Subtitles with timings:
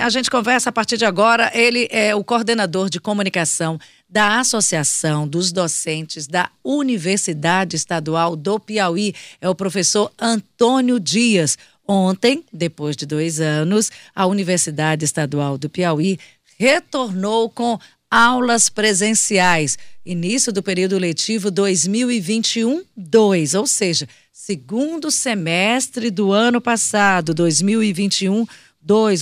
[0.00, 1.50] A gente conversa a partir de agora.
[1.52, 9.12] Ele é o coordenador de comunicação da Associação dos Docentes da Universidade Estadual do Piauí.
[9.40, 11.58] É o professor Antônio Dias.
[11.86, 16.16] Ontem, depois de dois anos, a Universidade Estadual do Piauí
[16.56, 17.76] retornou com
[18.08, 19.76] aulas presenciais.
[20.06, 28.67] Início do período letivo 2021-2, ou seja, segundo semestre do ano passado, 2021 2.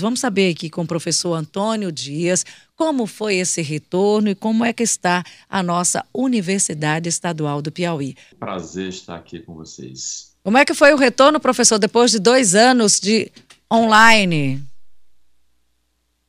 [0.00, 2.44] Vamos saber aqui com o professor Antônio Dias
[2.76, 8.14] como foi esse retorno e como é que está a nossa Universidade Estadual do Piauí.
[8.38, 10.36] Prazer estar aqui com vocês.
[10.44, 13.32] Como é que foi o retorno, professor, depois de dois anos de
[13.72, 14.62] online?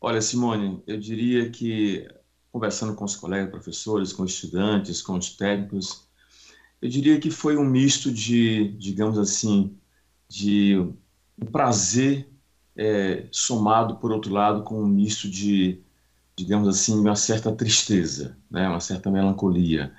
[0.02, 2.08] Olha, Simone, eu diria que
[2.52, 6.08] conversando com os colegas professores, com estudantes, com os técnicos,
[6.82, 9.78] eu diria que foi um misto de, digamos assim,
[10.28, 10.76] de
[11.40, 12.28] um prazer
[12.78, 15.82] é, somado, por outro lado, com um misto de,
[16.36, 19.92] digamos assim, uma certa tristeza, né, uma certa melancolia.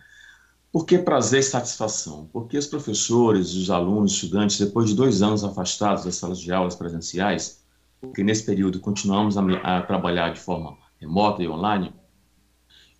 [0.70, 2.28] Por que prazer e satisfação?
[2.32, 6.52] Porque os professores, os alunos, os estudantes, depois de dois anos afastados das salas de
[6.52, 7.64] aulas presenciais,
[8.00, 11.92] porque nesse período continuamos a, a trabalhar de forma remota e online,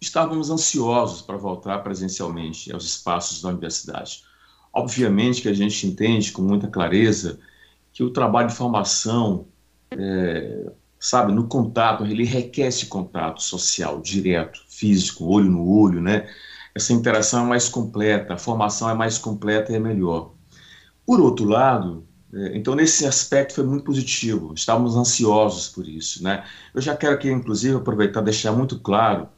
[0.01, 4.25] estávamos ansiosos para voltar presencialmente aos espaços da universidade.
[4.73, 7.39] Obviamente que a gente entende com muita clareza
[7.93, 9.47] que o trabalho de formação
[9.91, 16.29] é, sabe, no contato, ele requer esse contato social, direto, físico, olho no olho, né?
[16.75, 20.33] Essa interação é mais completa, a formação é mais completa e é melhor.
[21.07, 26.45] Por outro lado, é, então nesse aspecto foi muito positivo, estávamos ansiosos por isso, né?
[26.75, 29.29] Eu já quero aqui, inclusive, aproveitar e deixar muito claro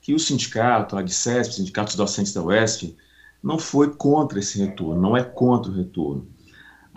[0.00, 2.96] que o sindicato, a DCESP, Sindicato dos Docentes da UESP,
[3.42, 6.26] não foi contra esse retorno, não é contra o retorno.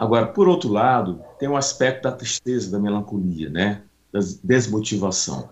[0.02, 3.84] Agora, por outro lado, tem o um aspecto da tristeza, da melancolia, né?
[4.12, 5.48] da desmotivação.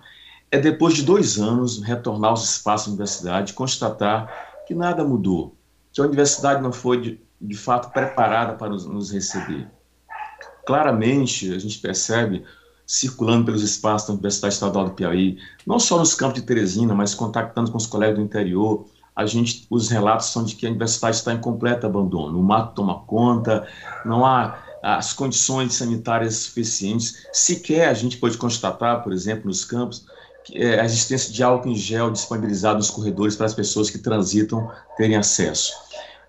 [0.50, 5.55] É depois de dois anos retornar aos espaços da universidade, constatar que nada mudou,
[5.94, 9.70] que a universidade não foi de, de fato preparada para nos, nos receber.
[10.65, 12.43] Claramente, a gente percebe
[12.88, 17.14] circulando pelos espaços da Universidade Estadual do Piauí, não só nos campos de Teresina, mas
[17.14, 18.88] contactando com os colegas do interior,
[19.19, 22.39] a gente, os relatos são de que a universidade está em completo abandono.
[22.39, 23.67] O mato toma conta,
[24.05, 27.27] não há as condições sanitárias suficientes.
[27.33, 30.05] Sequer a gente pode constatar, por exemplo, nos campos,
[30.53, 34.71] é, a existência de álcool em gel disponibilizado nos corredores para as pessoas que transitam
[34.95, 35.73] terem acesso.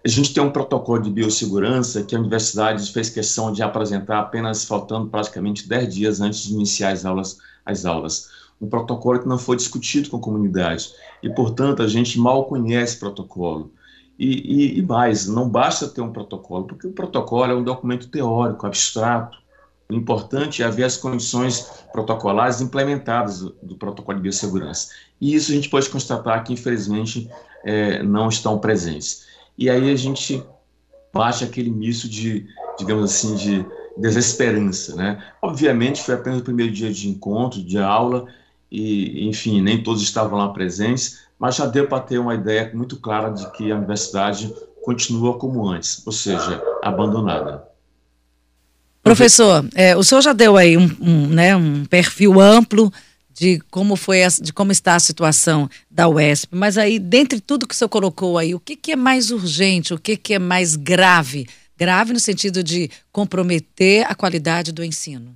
[0.04, 4.64] A gente tem um protocolo de biossegurança que a universidade fez questão de apresentar apenas
[4.64, 7.38] faltando praticamente 10 dias antes de iniciar as aulas.
[7.64, 10.92] As aulas um protocolo que não foi discutido com a comunidade.
[11.22, 13.72] E, portanto, a gente mal conhece protocolo.
[14.18, 18.08] E, e, e, mais, não basta ter um protocolo, porque o protocolo é um documento
[18.08, 19.38] teórico, abstrato.
[19.88, 24.90] O importante é haver as condições protocolares implementadas do, do protocolo de biossegurança.
[25.20, 27.30] E isso a gente pode constatar que, infelizmente,
[27.64, 29.24] é, não estão presentes.
[29.56, 30.44] E aí a gente
[31.12, 32.46] baixa aquele misto de,
[32.78, 33.66] digamos assim, de
[33.96, 34.94] desesperança.
[34.94, 35.22] Né?
[35.40, 38.26] Obviamente, foi apenas o primeiro dia de encontro, de aula,
[38.70, 42.96] e, enfim, nem todos estavam lá presentes, mas já deu para ter uma ideia muito
[42.96, 47.64] clara de que a universidade continua como antes, ou seja, abandonada.
[49.02, 52.92] Professor, é, o senhor já deu aí um, um, né, um perfil amplo
[53.32, 57.66] de como foi a, de como está a situação da UESP, mas aí dentre tudo
[57.66, 60.38] que o senhor colocou aí, o que, que é mais urgente, o que, que é
[60.38, 61.48] mais grave?
[61.78, 65.34] Grave no sentido de comprometer a qualidade do ensino.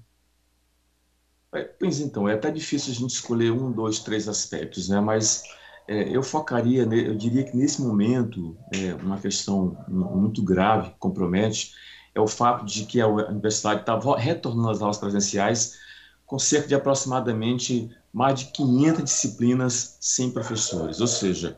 [1.54, 5.00] É, pois então, é até difícil a gente escolher um, dois, três aspectos, né?
[5.00, 5.44] Mas
[5.86, 11.72] é, eu focaria, eu diria que nesse momento, é, uma questão muito grave que compromete
[12.14, 15.78] é o fato de que a universidade está retornando às aulas presenciais
[16.26, 21.56] com cerca de aproximadamente mais de 500 disciplinas sem professores, ou seja,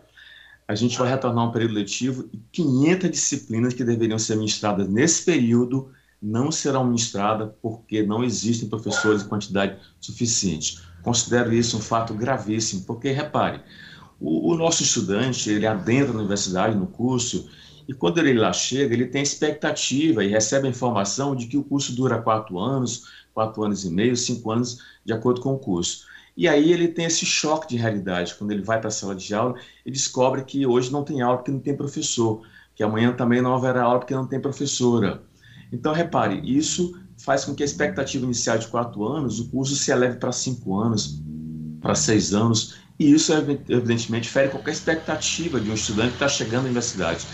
[0.66, 5.24] a gente vai retornar um período letivo e 500 disciplinas que deveriam ser ministradas nesse
[5.24, 5.90] período
[6.20, 10.80] não serão ministradas porque não existem professores em quantidade suficiente.
[11.02, 13.60] Considero isso um fato gravíssimo, porque, repare,
[14.20, 17.48] o, o nosso estudante, ele adentra na universidade, no curso,
[17.88, 21.62] e quando ele lá chega, ele tem expectativa e recebe a informação de que o
[21.62, 26.06] curso dura quatro anos, quatro anos e meio, cinco anos, de acordo com o curso.
[26.36, 28.34] E aí ele tem esse choque de realidade.
[28.34, 29.54] Quando ele vai para a sala de aula,
[29.84, 32.42] ele descobre que hoje não tem aula porque não tem professor,
[32.74, 35.22] que amanhã também não haverá aula porque não tem professora.
[35.72, 39.90] Então, repare, isso faz com que a expectativa inicial de quatro anos, o curso se
[39.90, 41.22] eleve para cinco anos,
[41.80, 46.62] para seis anos, e isso, evidentemente, fere qualquer expectativa de um estudante que está chegando
[46.62, 47.28] à universidade.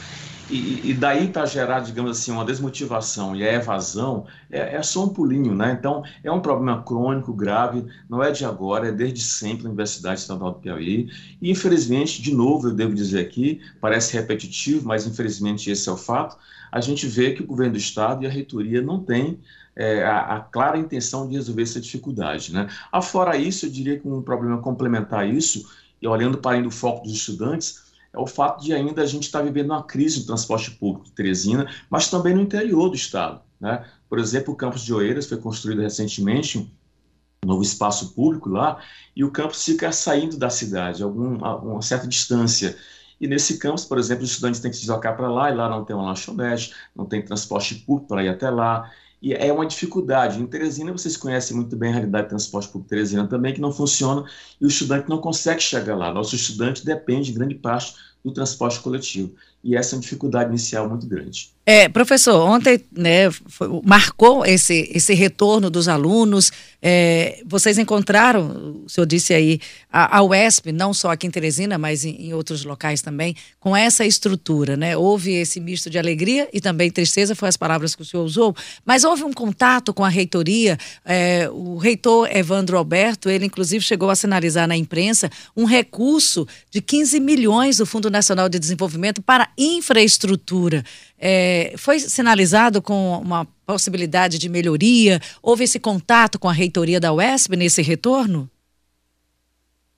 [0.50, 5.04] E, e daí para gerar, digamos assim, uma desmotivação e a evasão, é, é, só
[5.04, 5.76] um pulinho, né?
[5.78, 10.20] Então, é um problema crônico, grave, não é de agora, é desde sempre na Universidade
[10.20, 11.08] Estadual do Piauí.
[11.40, 15.96] E, infelizmente, de novo, eu devo dizer aqui, parece repetitivo, mas infelizmente esse é o
[15.96, 16.36] fato,
[16.70, 19.38] a gente vê que o governo do Estado e a reitoria não têm
[19.76, 22.52] é, a, a, clara intenção de resolver essa dificuldade.
[22.52, 22.68] Né?
[22.90, 27.04] Afora isso, eu diria que um problema complementar a isso, e olhando para o foco
[27.04, 30.26] dos estudantes, é o fato de ainda a gente estar tá vivendo uma crise no
[30.26, 33.40] transporte público de Teresina, mas também no interior do estado.
[33.58, 33.84] Né?
[34.08, 38.80] Por exemplo, o campus de Oeiras foi construído recentemente, um novo espaço público lá,
[39.16, 42.76] e o campus fica saindo da cidade, a uma certa distância.
[43.20, 45.68] E nesse campus, por exemplo, os estudantes têm que se deslocar para lá, e lá
[45.68, 48.90] não tem uma lanchonete, não tem transporte público para ir até lá.
[49.22, 50.40] E é uma dificuldade.
[50.40, 53.70] Em Teresina, vocês conhecem muito bem a realidade do transporte público Teresina também, que não
[53.70, 54.28] funciona
[54.60, 56.12] e o estudante não consegue chegar lá.
[56.12, 59.32] Nosso estudante depende, em grande parte, do transporte coletivo.
[59.64, 61.52] E essa é uma dificuldade inicial muito grande.
[61.64, 66.50] É, professor, ontem né, foi, marcou esse, esse retorno dos alunos.
[66.82, 69.60] É, vocês encontraram, o senhor disse aí,
[69.90, 73.76] a, a UESP, não só aqui em Teresina, mas em, em, outros locais também, com
[73.76, 74.96] essa estrutura, né?
[74.96, 78.56] Houve esse misto de alegria e também tristeza, foi as palavras que o senhor usou,
[78.84, 80.76] mas houve um contato com a reitoria.
[81.04, 86.82] É, o reitor Evandro Alberto, ele inclusive chegou a sinalizar na imprensa um recurso de
[86.82, 90.84] 15 milhões do Fundo Nacional de Desenvolvimento para infraestrutura.
[91.18, 95.20] É, foi sinalizado com uma possibilidade de melhoria?
[95.42, 98.50] Houve esse contato com a reitoria da UESP nesse retorno?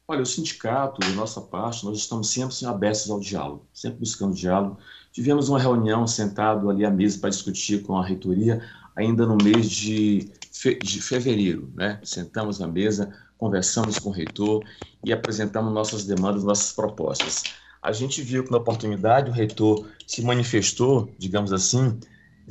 [0.06, 4.76] Olha, o sindicato, da nossa parte, nós estamos sempre abertos ao diálogo, sempre buscando diálogo.
[5.10, 8.62] Tivemos uma reunião sentado ali à mesa para discutir com a reitoria,
[8.94, 11.72] ainda no mês de, fe de fevereiro.
[11.74, 11.98] Né?
[12.04, 14.62] Sentamos na mesa, conversamos com o reitor
[15.02, 17.42] e apresentamos nossas demandas, nossas propostas
[17.84, 22.00] a gente viu que na oportunidade o reitor se manifestou, digamos assim,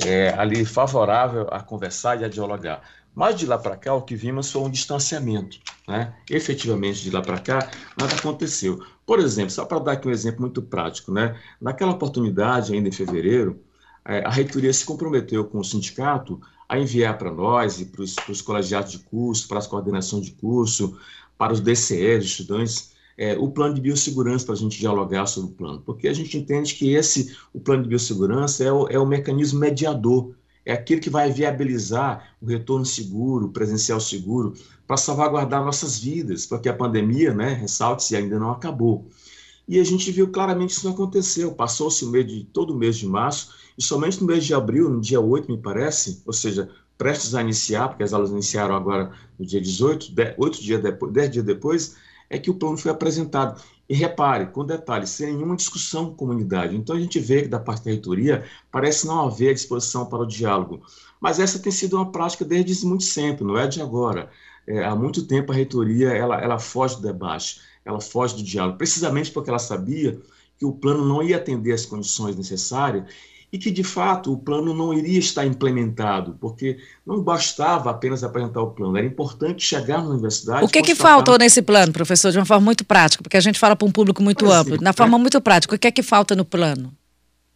[0.05, 2.83] é, ali favorável a conversar e a dialogar.
[3.15, 5.57] Mas de lá para cá, o que vimos foi um distanciamento.
[5.87, 6.13] Né?
[6.29, 8.83] Efetivamente, de lá para cá, nada aconteceu.
[9.07, 11.35] Por exemplo, só para dar aqui um exemplo muito prático, né?
[11.59, 13.59] naquela oportunidade, ainda em fevereiro,
[14.05, 16.39] é, a reitoria se comprometeu com o sindicato
[16.69, 20.97] a enviar para nós e para os colegiados de curso, para as coordenações de curso,
[21.37, 25.53] para os DCEs, estudantes, é, o plano de biossegurança para a gente dialogar sobre o
[25.53, 29.05] plano, porque a gente entende que esse, o plano de biossegurança é o, é o
[29.05, 30.33] mecanismo mediador,
[30.65, 34.53] é aquele que vai viabilizar o retorno seguro, presencial seguro,
[34.87, 39.07] para salvaguardar nossas vidas, porque a pandemia, né, ressalte-se, ainda não acabou.
[39.67, 41.53] E a gente viu claramente isso não aconteceu.
[41.53, 44.89] Passou-se o mês de, todo o mês de março, e somente no mês de abril,
[44.89, 49.11] no dia 8, me parece, ou seja, prestes a iniciar, porque as aulas iniciaram agora
[49.37, 51.95] no dia 18, 8 dias depois, 10 dias depois,
[52.33, 53.61] é que o plano foi apresentado.
[53.87, 56.75] E repare, com detalhe, sem nenhuma discussão com a comunidade.
[56.75, 60.25] Então a gente vê que da parte da reitoria parece não haver disposição para o
[60.25, 60.81] diálogo.
[61.21, 64.31] Mas essa tem sido uma prática desde muito sempre, não é de agora.
[64.65, 68.77] É, há muito tempo a reitoria ela, ela foge do debate, ela foge do diálogo,
[68.79, 70.19] precisamente porque ela sabia
[70.57, 73.03] que o plano não ia atender as condições necessárias
[73.53, 78.63] e que, de fato, o plano não iria estar implementado, porque não bastava apenas apresentar
[78.63, 80.65] o plano, era importante chegar na universidade.
[80.65, 83.21] O que, que faltou nesse plano, professor, de uma forma muito prática?
[83.21, 84.83] Porque a gente fala para um público muito exemplo, amplo.
[84.83, 85.21] Na forma é.
[85.21, 86.91] muito prática, o que é que falta no plano?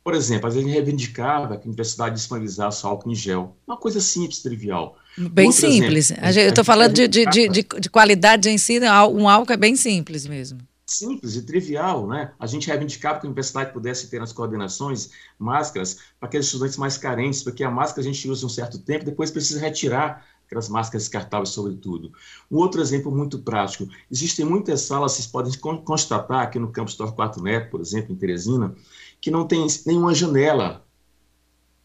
[0.03, 3.57] Por exemplo, às vezes a gente reivindicava que a universidade disponibilizasse álcool em gel.
[3.65, 4.95] Uma coisa simples, trivial.
[5.17, 6.11] Bem simples.
[6.11, 9.75] Exemplo, eu estou falando de, de, de, de, qualidade de ensino, um álcool é bem
[9.75, 12.33] simples mesmo simples e trivial, né?
[12.39, 16.97] A gente reivindicava que a universidade pudesse ter nas coordenações máscaras para aqueles estudantes mais
[16.97, 21.03] carentes, porque a máscara a gente usa um certo tempo, depois precisa retirar aquelas máscaras
[21.03, 22.13] descartáveis sobretudo.
[22.49, 25.51] Um outro exemplo muito prático, existem muitas salas, vocês podem
[25.83, 28.73] constatar aqui no campus Torquato Neto, por exemplo, em Teresina,
[29.19, 30.86] que não tem nenhuma janela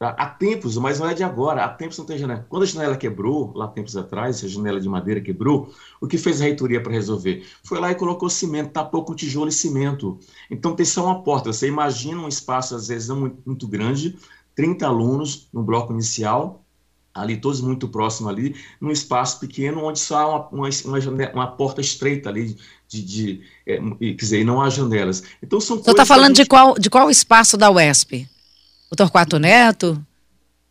[0.02, 0.16] Tá?
[0.18, 2.44] Há tempos, mas não é de agora, há tempos não tem janela.
[2.49, 6.40] Quando a janela quebrou, lá tempos atrás, a janela de madeira quebrou, o que fez
[6.40, 7.47] a reitoria para resolver?
[7.62, 10.18] Foi lá e colocou cimento, tapou com tijolo e cimento.
[10.50, 11.52] Então tem só uma porta.
[11.52, 14.18] Você imagina um espaço, às vezes, não muito, muito grande,
[14.56, 16.64] 30 alunos no bloco inicial,
[17.14, 21.32] ali todos muito próximos ali, num espaço pequeno, onde só há uma, uma, uma, janela,
[21.32, 22.56] uma porta estreita ali,
[22.88, 25.23] de, de é, quer dizer, não há janelas.
[25.40, 26.42] Então são Você está falando gente...
[26.42, 28.28] de, qual, de qual espaço da UESP?
[28.92, 30.04] O Torquato Neto?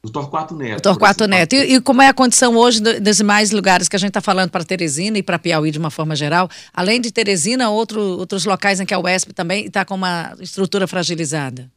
[0.03, 0.77] O Torquato Neto.
[0.77, 1.53] O Torquato Neto.
[1.53, 4.51] E, e, como é a condição hoje dos demais lugares que a gente está falando
[4.51, 6.47] para Teresina e para Piauí de uma forma geral?
[6.71, 10.85] Além de Teresina, outro, outros locais em que a UESP também está com uma estrutura
[10.85, 11.71] fragilizada?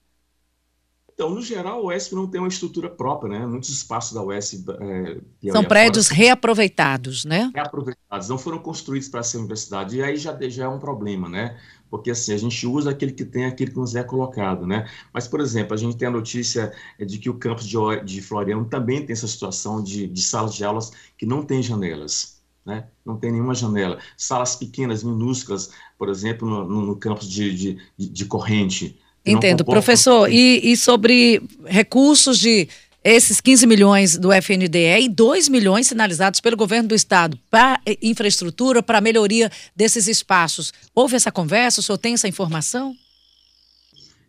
[1.14, 3.46] Então, no geral, o UESP não tem uma estrutura própria, né?
[3.46, 4.64] Muitos espaços da UESP...
[4.68, 7.50] É, São prédios fora, reaproveitados, né?
[7.54, 9.96] Reaproveitados, não foram construídos para ser universidade.
[9.96, 11.56] E aí já, já é um problema, né?
[11.90, 14.88] Porque, assim, a gente usa aquele que tem, aquele que nos é colocado, né?
[15.12, 18.64] Mas, por exemplo, a gente tem a notícia de que o campus de, de Floriano
[18.64, 22.42] também tem essa situação de, de salas de aulas que não tem janelas.
[22.64, 22.84] Né?
[23.04, 23.98] Não tem nenhuma janela.
[24.16, 28.98] Salas pequenas, minúsculas, por exemplo, no, no, campus de, de, de corrente.
[29.26, 29.64] Entendo.
[29.64, 32.68] Professor, e, e sobre recursos de
[33.04, 38.82] esses 15 milhões do FNDE e 2 milhões sinalizados pelo governo do estado para infraestrutura,
[38.82, 40.72] para melhoria desses espaços.
[40.94, 41.80] Houve essa conversa?
[41.80, 42.96] O senhor tem essa informação?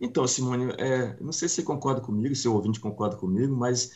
[0.01, 3.91] Então, Simone, é, não sei se você concorda comigo, se o ouvinte concorda comigo, mas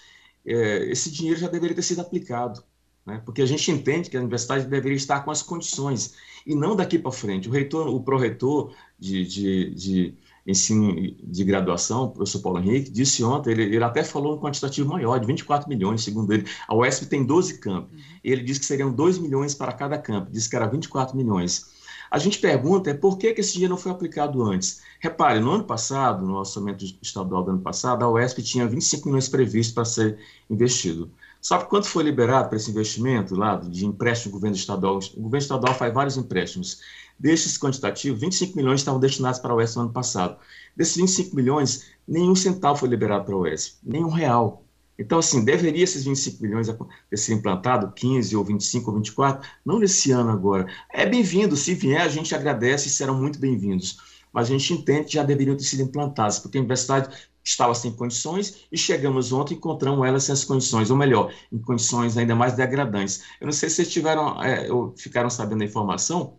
[0.45, 2.63] é, esse dinheiro já deveria ter sido aplicado.
[3.05, 3.21] Né?
[3.25, 6.13] Porque a gente entende que a universidade deveria estar com as condições,
[6.45, 7.50] e não daqui para frente.
[7.50, 10.17] O reitor, o pró-reitor de, de, de
[10.50, 14.89] ensino de graduação, o professor Paulo Henrique, disse ontem, ele, ele, até falou um quantitativo
[14.89, 16.46] maior, de 24 milhões, segundo ele.
[16.68, 17.91] A UESP tem 12 campos.
[17.91, 18.00] Uhum.
[18.24, 21.77] Ele disse que seriam 2 milhões para cada campo, disse que era 24 milhões.
[22.12, 24.82] A gente pergunta é por que, que esse dinheiro não foi aplicado antes.
[25.00, 29.29] Repare, no ano passado, no orçamento estadual do ano passado, a UESP tinha 25 milhões
[29.29, 30.18] previstos para ser
[30.50, 31.12] investido.
[31.41, 35.00] Sabe quanto foi liberado para esse investimento lá de empréstimo do governo estadual?
[35.15, 36.81] O governo estadual faz vários empréstimos.
[37.17, 40.38] Desses quantitativos, 25 milhões estavam destinados para a UES no ano passado.
[40.75, 44.65] Desses 25 milhões, nenhum centavo foi liberado para a UES, nenhum real.
[44.98, 46.67] Então, assim, deveria esses 25 milhões
[47.10, 50.67] ter sido implantado, 15 ou 25 ou 24, não nesse ano agora.
[50.91, 53.98] É bem-vindo, se vier, a gente agradece e serão muito bem-vindos.
[54.31, 57.09] Mas a gente entende que já deveriam ter sido implantados, porque a universidade
[57.43, 61.57] estava sem condições e chegamos ontem e encontramos ela sem as condições, ou melhor, em
[61.57, 63.24] condições ainda mais degradantes.
[63.39, 66.38] Eu não sei se vocês tiveram, é, ou ficaram sabendo a informação,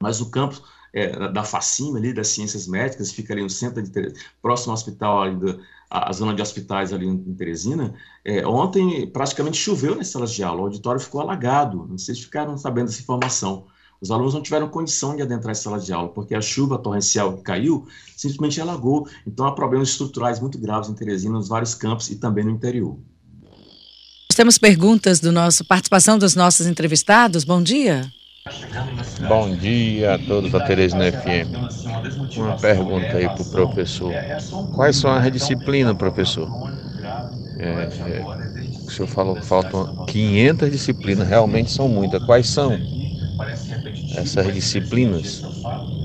[0.00, 0.62] mas o campus
[0.92, 5.22] é, da FACIMA, ali, das ciências médicas, fica ali no centro, de próximo ao hospital,
[5.22, 10.32] ali do, a, zona de hospitais ali em Teresina, é, ontem praticamente choveu nas salas
[10.32, 13.66] de aula, o auditório ficou alagado, não sei se ficaram sabendo dessa informação.
[14.04, 17.38] Os alunos não tiveram condição de adentrar as salas de aula, porque a chuva torrencial
[17.38, 19.08] que caiu simplesmente alagou.
[19.26, 22.98] Então, há problemas estruturais muito graves em Teresina, nos vários campos e também no interior.
[24.30, 27.44] Nós temos perguntas do nosso participação dos nossos entrevistados.
[27.44, 28.12] Bom dia.
[29.26, 32.36] Bom dia a todos da Teresina FM.
[32.36, 34.12] Uma pergunta aí para o professor.
[34.74, 36.46] Quais são as disciplinas, professor?
[37.58, 38.24] É, é,
[38.86, 42.22] o senhor falou que faltam 500 disciplinas, realmente são muitas.
[42.24, 42.78] Quais são
[44.16, 45.42] essas disciplinas?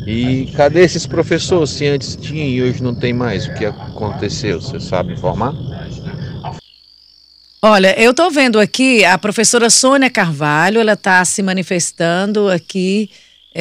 [0.05, 1.69] E cadê esses professores?
[1.71, 4.59] Se antes tinha e hoje não tem mais, o que aconteceu?
[4.61, 5.53] Você sabe informar?
[7.61, 13.09] Olha, eu estou vendo aqui a professora Sônia Carvalho, ela está se manifestando aqui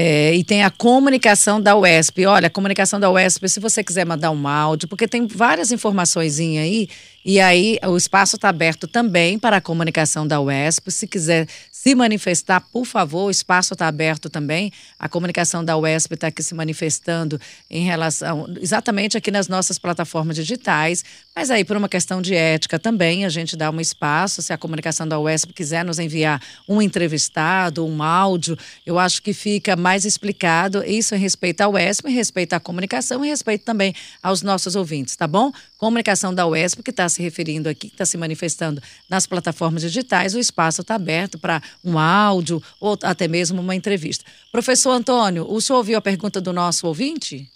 [0.01, 2.25] é, e tem a comunicação da UESP.
[2.25, 6.39] Olha, a comunicação da UESP, se você quiser mandar um áudio, porque tem várias informações
[6.39, 6.89] aí,
[7.25, 10.93] e aí o espaço está aberto também para a comunicação da UESP.
[10.93, 14.73] Se quiser se manifestar, por favor, o espaço está aberto também.
[14.99, 20.37] A comunicação da UESP está aqui se manifestando em relação, exatamente aqui nas nossas plataformas
[20.37, 24.53] digitais, mas aí por uma questão de ética também, a gente dá um espaço, se
[24.53, 29.77] a comunicação da UESP quiser nos enviar um entrevistado, um áudio, eu acho que fica
[29.77, 34.43] mais explicado, isso em respeito à UESP, em respeito à comunicação e respeito também aos
[34.43, 35.53] nossos ouvintes, tá bom?
[35.77, 40.35] Comunicação da UESP, que está se referindo aqui, que está se manifestando nas plataformas digitais,
[40.35, 44.25] o espaço está aberto para um áudio ou até mesmo uma entrevista.
[44.51, 47.51] Professor Antônio, o senhor ouviu a pergunta do nosso ouvinte?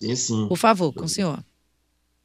[0.00, 0.48] Sim, sim.
[0.48, 1.42] Por favor, com o senhor.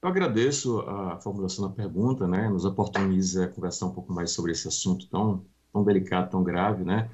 [0.02, 2.50] Eu agradeço a formulação da pergunta, né?
[2.50, 7.10] Nos oportuniza conversar um pouco mais sobre esse assunto tão, tão delicado, tão grave, né?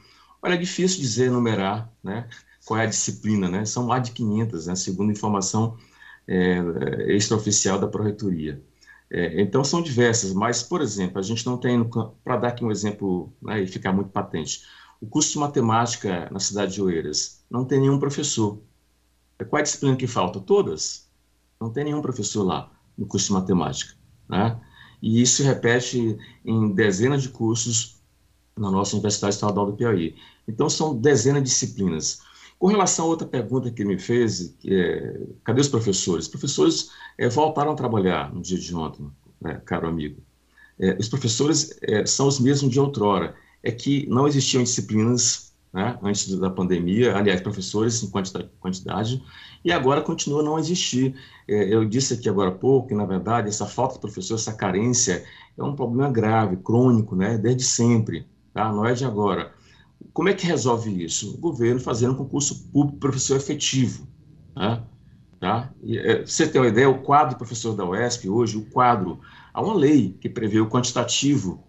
[0.48, 2.25] Olha, é difícil dizer, enumerar, né?
[2.66, 3.66] Qual é a disciplina, né?
[3.66, 4.75] São mais de 500, né?
[4.77, 5.75] Segundo informação
[6.25, 8.63] é, extraoficial da Proreitoria.
[9.10, 11.84] É, então, são diversas, mas, por exemplo, a gente não tem,
[12.24, 14.63] para dar aqui um exemplo né, e ficar muito patente,
[15.01, 18.58] o curso de matemática na cidade de Oeiras não tem nenhum professor.
[19.38, 20.39] É, qual é a disciplina que falta?
[20.39, 21.10] Todas.
[21.60, 23.96] Não tem nenhum professor lá no curso de matemática.
[24.30, 24.58] Né?
[25.01, 27.97] E isso se repete em dezenas de cursos
[28.58, 30.16] na nossa Universidade Estadual do Piauí.
[30.48, 32.20] Então, são dezenas de disciplinas.
[32.60, 36.26] Com relação a outra pergunta que me fez, que é, cadê os professores?
[36.26, 39.08] Os professores é, voltaram a trabalhar no dia de ontem,
[39.40, 40.22] né, caro amigo.
[40.80, 43.36] É, os professores é, são os mesmos de outrora.
[43.64, 49.24] É que não existiam disciplinas né, antes da pandemia, aliás, professores em quantidade, quantidade
[49.64, 51.16] e agora continua a não existir.
[51.48, 54.54] É, eu disse aqui agora há pouco que, na verdade, essa falta de professor, essa
[54.54, 55.26] carência,
[55.58, 58.26] é um problema grave, crônico, né, desde sempre,
[58.58, 58.74] tá?
[58.74, 59.54] não é de agora.
[60.14, 61.36] Como é que resolve isso?
[61.36, 64.08] O governo fazendo um concurso público professor efetivo.
[64.56, 64.82] Né?
[65.40, 65.72] Tá?
[65.84, 69.20] E, é, você tem uma ideia, o quadro professor da UESP hoje, o quadro,
[69.54, 71.64] há uma lei que prevê o quantitativo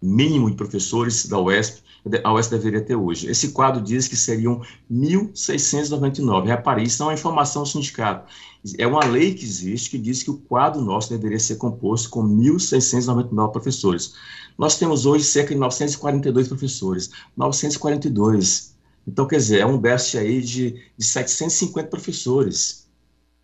[0.00, 1.82] mínimo de professores da UESP,
[2.24, 3.28] a UESP deveria ter hoje.
[3.28, 6.46] Esse quadro diz que seriam 1.699.
[6.46, 8.32] Repare, isso não é uma informação do sindicato.
[8.78, 12.22] É uma lei que existe que diz que o quadro nosso deveria ser composto com
[12.22, 14.14] 1.699 professores.
[14.58, 17.10] Nós temos hoje cerca de 942 professores.
[17.36, 18.72] 942.
[19.06, 22.88] Então, quer dizer, é um déficit aí de, de 750 professores.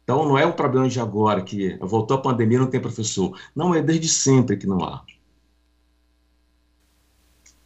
[0.04, 3.38] Então, não é um problema de agora, que voltou a pandemia não tem professor.
[3.54, 5.04] Não, é desde sempre que não há.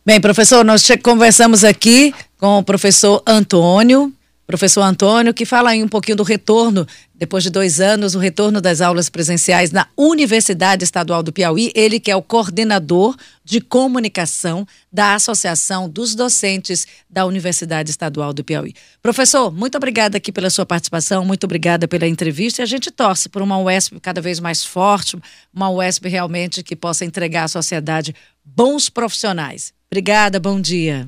[0.04, 4.12] Bem, professor, nós conversamos aqui com o professor Antônio,
[4.44, 8.60] professor Antônio, que fala aí um pouquinho do retorno, depois de dois anos, o retorno
[8.60, 11.70] das aulas presenciais na Universidade Estadual do Piauí.
[11.72, 18.42] Ele que é o coordenador de comunicação da Associação dos Docentes da Universidade Estadual do
[18.42, 18.74] Piauí.
[19.00, 23.28] Professor, muito obrigada aqui pela sua participação, muito obrigada pela entrevista e a gente torce
[23.28, 25.16] por uma UESP cada vez mais forte,
[25.54, 28.12] uma UESP realmente que possa entregar à sociedade
[28.44, 29.72] bons profissionais.
[29.92, 31.06] Obrigada, bom dia.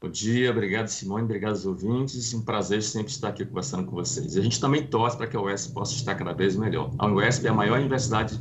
[0.00, 2.32] Bom dia, obrigado Simone, obrigado aos ouvintes.
[2.32, 4.36] Um prazer sempre estar aqui conversando com vocês.
[4.36, 6.92] E a gente também torce para que a UESP possa estar cada vez melhor.
[7.00, 8.40] A UESP é a maior universidade,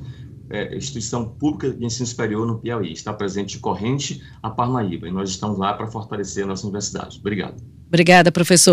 [0.51, 2.93] é, instituição pública de ensino superior no Piauí.
[2.93, 7.17] Está presente de Corrente a Parnaíba e nós estamos lá para fortalecer a nossa universidade.
[7.17, 7.59] Obrigado.
[7.87, 8.67] Obrigada, professor.